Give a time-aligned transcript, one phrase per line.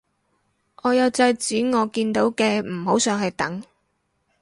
[0.81, 3.61] 我有制止我見到嘅唔好上去等